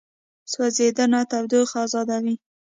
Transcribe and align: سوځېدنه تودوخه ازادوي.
سوځېدنه 0.51 1.19
تودوخه 1.31 1.77
ازادوي. 1.85 2.35